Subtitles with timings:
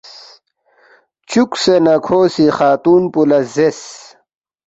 [1.29, 3.81] چُوکسے نہ کھو سی خاتون پو لہ زیرس،